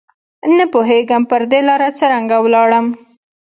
[0.55, 2.85] نه پوهېږم پر دې لاره څرنګه ولاړم